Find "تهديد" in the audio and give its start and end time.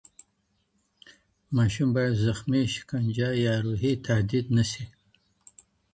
4.07-4.45